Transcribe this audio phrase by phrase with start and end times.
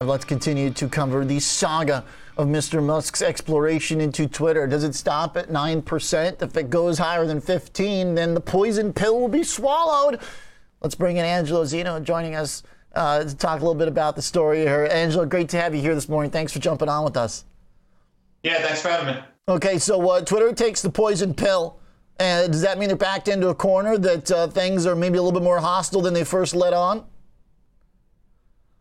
[0.00, 2.04] Let's continue to cover the saga
[2.36, 2.80] of Mr.
[2.80, 4.64] Musk's exploration into Twitter.
[4.68, 6.40] Does it stop at 9%?
[6.40, 10.20] If it goes higher than 15, then the poison pill will be swallowed.
[10.82, 12.62] Let's bring in Angelo Zino joining us
[12.94, 14.88] uh, to talk a little bit about the story here.
[14.88, 16.30] Angelo, great to have you here this morning.
[16.30, 17.44] Thanks for jumping on with us.
[18.44, 19.20] Yeah, thanks for having me.
[19.48, 21.80] Okay, so uh, Twitter takes the poison pill.
[22.20, 25.22] And does that mean they're backed into a corner that uh, things are maybe a
[25.22, 27.04] little bit more hostile than they first let on?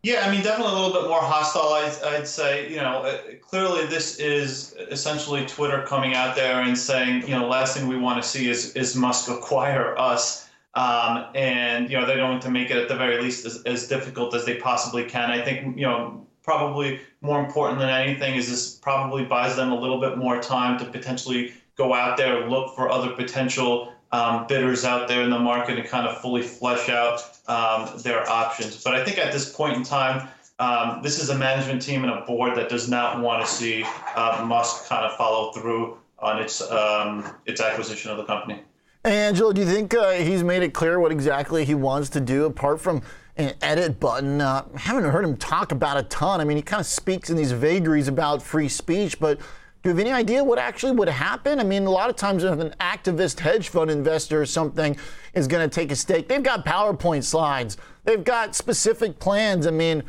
[0.07, 1.73] Yeah, I mean, definitely a little bit more hostile.
[1.73, 6.77] I'd, I'd say, you know, uh, clearly this is essentially Twitter coming out there and
[6.77, 11.25] saying, you know, last thing we want to see is is Musk acquire us, um,
[11.35, 14.33] and you know they're going to make it at the very least as, as difficult
[14.33, 15.29] as they possibly can.
[15.29, 19.77] I think, you know, probably more important than anything is this probably buys them a
[19.77, 24.85] little bit more time to potentially go out there look for other potential um, bidders
[24.85, 28.83] out there in the market and kind of fully flesh out um, their options.
[28.83, 30.27] But I think at this point in time,
[30.59, 33.85] um, this is a management team and a board that does not want to see
[34.15, 38.61] uh, Musk kind of follow through on its um, its acquisition of the company.
[39.03, 42.45] Angela, do you think uh, he's made it clear what exactly he wants to do
[42.45, 43.01] apart from
[43.37, 44.41] an edit button?
[44.41, 46.41] Uh, haven't heard him talk about a ton.
[46.41, 49.39] I mean, he kind of speaks in these vagaries about free speech, but
[49.87, 51.59] you have any idea what actually would happen?
[51.59, 54.97] I mean, a lot of times if an activist hedge fund investor or something
[55.33, 59.65] is going to take a stake, they've got PowerPoint slides, they've got specific plans.
[59.65, 60.03] I mean,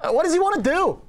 [0.00, 1.00] uh, what does he want to do?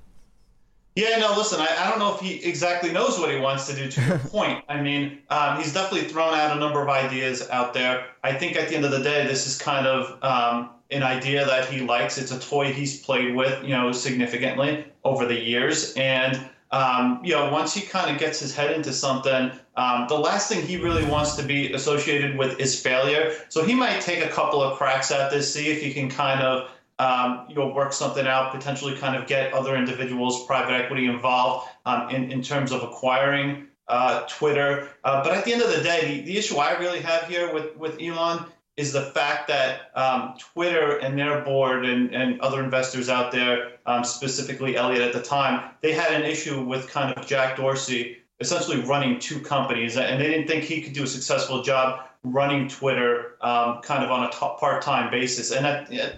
[0.95, 3.75] Yeah, no, listen, I, I don't know if he exactly knows what he wants to
[3.75, 4.63] do to your point.
[4.69, 8.05] I mean, um, he's definitely thrown out a number of ideas out there.
[8.23, 11.45] I think at the end of the day, this is kind of um, an idea
[11.45, 12.17] that he likes.
[12.17, 15.93] It's a toy he's played with, you know, significantly over the years.
[15.95, 20.17] And um, you know, once he kind of gets his head into something, um, the
[20.17, 23.33] last thing he really wants to be associated with is failure.
[23.49, 26.41] So he might take a couple of cracks at this, see if he can kind
[26.41, 31.05] of, um, you know, work something out, potentially kind of get other individuals, private equity
[31.05, 34.89] involved um, in, in terms of acquiring uh, Twitter.
[35.03, 37.53] Uh, but at the end of the day, the, the issue I really have here
[37.53, 38.45] with, with Elon
[38.77, 43.73] is the fact that um, Twitter and their board and, and other investors out there,
[43.85, 48.17] um, specifically Elliott at the time, they had an issue with kind of Jack Dorsey
[48.41, 52.67] essentially running two companies, and they didn't think he could do a successful job running
[52.67, 55.51] Twitter um, kind of on a part-time basis.
[55.51, 56.15] And at, at,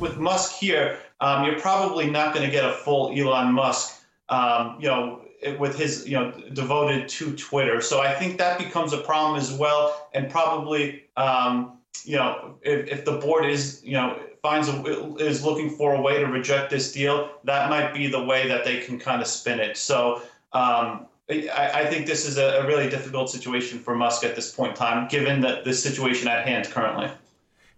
[0.00, 4.78] with Musk here, um, you're probably not going to get a full Elon Musk, um,
[4.80, 5.22] you know,
[5.58, 7.80] with his you know devoted to Twitter.
[7.80, 12.88] So I think that becomes a problem as well, and probably um, you know, if,
[12.88, 16.70] if the board is, you know, finds a, is looking for a way to reject
[16.70, 19.76] this deal, that might be the way that they can kind of spin it.
[19.76, 24.34] So um, I, I, think this is a, a, really difficult situation for Musk at
[24.34, 27.10] this point in time, given the, the situation at hand currently.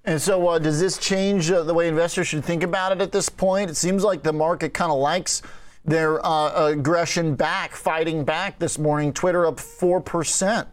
[0.05, 3.13] And so, uh, does this change uh, the way investors should think about it at
[3.13, 3.71] this point?
[3.71, 5.43] It seems like the market kind of likes
[5.85, 9.13] their uh, aggression back, fighting back this morning.
[9.13, 10.67] Twitter up 4%.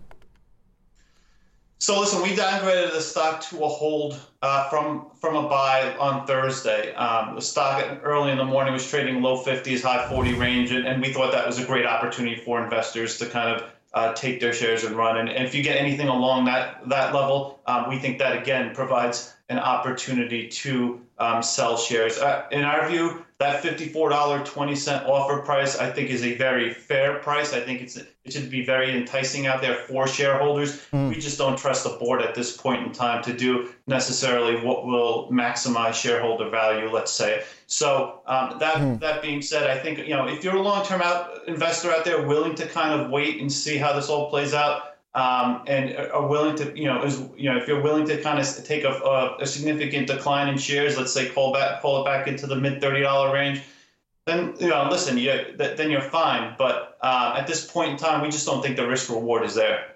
[1.82, 6.28] So listen, we downgraded the stock to a hold uh, from from a buy on
[6.28, 6.94] Thursday.
[6.96, 11.02] Um, the stock early in the morning was trading low 50s, high 40 range, and,
[11.02, 14.52] we thought that was a great opportunity for investors to kind of uh, take their
[14.52, 15.20] shares and run.
[15.20, 18.74] And, and, if you get anything along that that level, um, we think that again
[18.74, 22.18] provides an opportunity to um, sell shares.
[22.18, 27.54] Uh, in our view, that $54.20 offer price, I think, is a very fair price.
[27.54, 30.82] I think it's it should be very enticing out there for shareholders.
[30.92, 31.10] Mm.
[31.10, 34.86] We just don't trust the board at this point in time to do necessarily what
[34.86, 36.90] will maximize shareholder value.
[36.92, 37.44] Let's say.
[37.68, 39.00] So um, that mm.
[39.00, 42.28] that being said, I think you know if you're a long-term out investor out there
[42.28, 46.28] willing to kind of wait and see how this all plays out, um, and are
[46.28, 48.92] willing to, you know, is you know, if you're willing to kind of take a,
[48.92, 52.56] a, a significant decline in shares, let's say pull back, pull it back into the
[52.56, 53.62] mid thirty dollar range,
[54.26, 56.56] then you know, listen, you then you're fine.
[56.58, 59.56] But uh, at this point in time, we just don't think the risk reward is
[59.56, 59.96] there.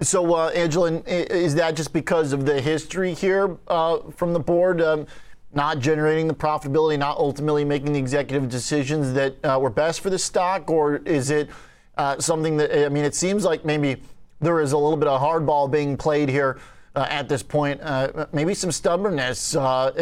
[0.00, 4.80] So, uh, Angela, is that just because of the history here uh, from the board?
[4.80, 5.06] Um,
[5.54, 10.08] not generating the profitability, not ultimately making the executive decisions that uh, were best for
[10.08, 11.50] the stock, or is it
[11.98, 13.04] uh, something that I mean?
[13.04, 14.00] It seems like maybe
[14.42, 16.58] there is a little bit of hardball being played here
[16.94, 17.80] uh, at this point.
[17.80, 19.96] Uh, maybe some stubbornness because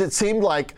[0.00, 0.74] uh, uh, it seemed like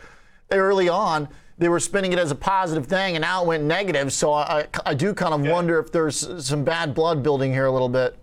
[0.51, 1.29] early on
[1.59, 4.13] they were spinning it as a positive thing, and now it went negative.
[4.13, 5.53] So I, I do kind of yeah.
[5.53, 8.17] wonder if there's some bad blood building here a little bit.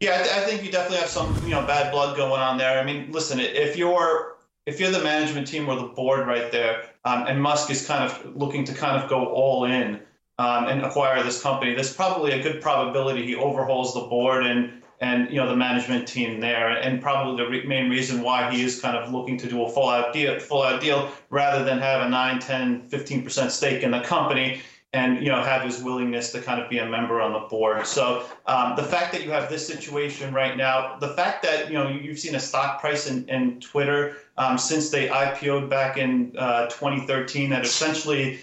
[0.00, 2.58] Yeah, I, th- I think you definitely have some you know bad blood going on
[2.58, 2.78] there.
[2.78, 4.36] I mean, listen, if you're
[4.66, 8.04] if you're the management team or the board right there, um, and Musk is kind
[8.04, 10.00] of looking to kind of go all in
[10.40, 14.72] um, and acquire this company, there's probably a good probability he overhauls the board and
[15.02, 18.62] and you know the management team there, and probably the re- main reason why he
[18.62, 21.78] is kind of looking to do a full out deal, full out deal rather than
[21.78, 24.60] have a 9, 10, 15 percent stake in the company
[24.92, 27.86] and you know have his willingness to kind of be a member on the board.
[27.86, 31.74] So um, the fact that you have this situation right now, the fact that you
[31.74, 36.34] know you've seen a stock price in, in Twitter um, since they IPO'd back in
[36.38, 38.40] uh, 2013 that essentially.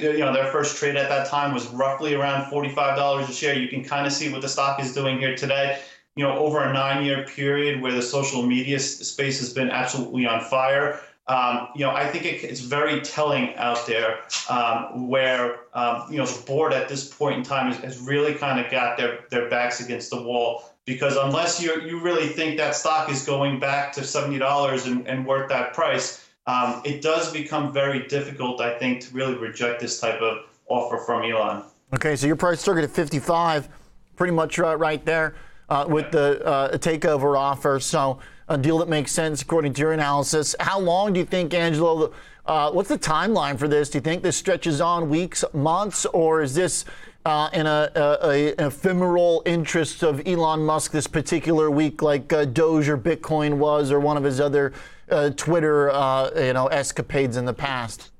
[0.00, 3.58] You know, their first trade at that time was roughly around $45 a share.
[3.58, 5.80] You can kind of see what the stock is doing here today.
[6.16, 10.40] You know, over a nine-year period where the social media space has been absolutely on
[10.40, 11.00] fire.
[11.28, 16.16] Um, you know, I think it, it's very telling out there um, where um, you
[16.16, 19.26] know the board at this point in time has, has really kind of got their
[19.30, 23.60] their backs against the wall because unless you you really think that stock is going
[23.60, 28.60] back to seventy dollars and, and worth that price, um, it does become very difficult,
[28.60, 30.34] I think, to really reject this type of
[30.66, 31.62] offer from Elon.
[31.94, 33.68] Okay, so your price target at fifty five,
[34.16, 35.36] pretty much uh, right there
[35.68, 37.78] uh, with the uh, takeover offer.
[37.78, 38.18] So
[38.48, 40.56] a deal that makes sense according to your analysis.
[40.58, 42.12] How long do you think, Angelo?
[42.46, 43.90] Uh, what's the timeline for this?
[43.90, 46.86] Do you think this stretches on weeks, months, or is this
[47.26, 52.32] uh, in a, a, a, an ephemeral interest of Elon Musk this particular week, like
[52.32, 54.72] uh, Doge or Bitcoin was, or one of his other
[55.10, 58.10] uh, Twitter, uh, you know, escapades in the past?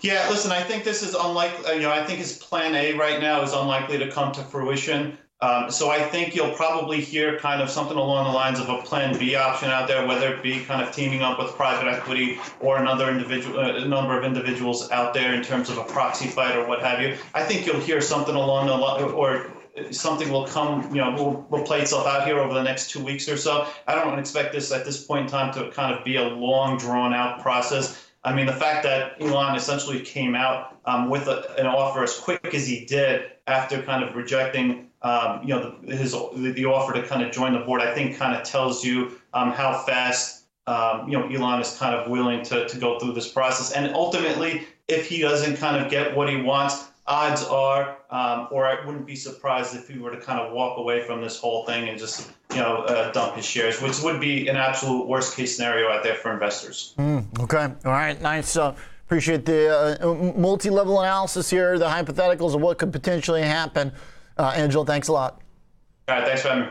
[0.00, 1.74] Yeah, listen, I think this is unlikely.
[1.74, 5.18] You know, I think his plan A right now is unlikely to come to fruition.
[5.42, 8.82] Um, so I think you'll probably hear kind of something along the lines of a
[8.82, 12.38] Plan B option out there, whether it be kind of teaming up with private equity
[12.60, 16.56] or another individual, uh, number of individuals out there in terms of a proxy fight
[16.56, 17.16] or what have you.
[17.32, 19.50] I think you'll hear something along the or
[19.90, 23.02] something will come, you know, will, will play itself out here over the next two
[23.02, 23.66] weeks or so.
[23.86, 26.78] I don't expect this at this point in time to kind of be a long,
[26.78, 28.06] drawn out process.
[28.22, 32.18] I mean, the fact that Elon essentially came out um, with a, an offer as
[32.18, 36.92] quick as he did after kind of rejecting um, you know, the, his the offer
[36.92, 40.44] to kind of join the board, I think, kind of tells you um, how fast
[40.66, 43.72] um, you know Elon is kind of willing to to go through this process.
[43.72, 48.66] And ultimately, if he doesn't kind of get what he wants, odds are, um, or
[48.66, 51.64] I wouldn't be surprised if he were to kind of walk away from this whole
[51.66, 55.36] thing and just you know uh, dump his shares, which would be an absolute worst
[55.36, 56.94] case scenario out there for investors.
[56.98, 58.56] Mm, okay, all right, nice.
[58.56, 58.74] Uh,
[59.06, 63.92] appreciate the uh, multi-level analysis here, the hypotheticals of what could potentially happen.
[64.38, 65.42] Uh, Angelo, thanks a lot.
[66.08, 66.70] All right, thanks for having me.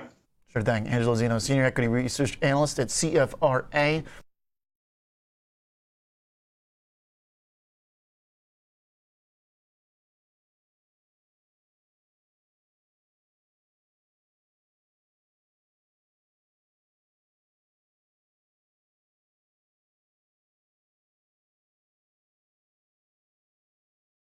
[0.53, 0.87] Sure thing.
[0.87, 4.03] Angelo Zino, Senior Equity Research Analyst at CFRA.